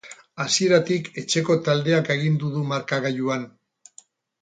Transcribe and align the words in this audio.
Hasieratik 0.43 1.09
etxeko 1.23 1.59
taldeak 1.69 2.11
agindu 2.17 2.53
du 2.57 2.67
markagailuan. 2.75 3.49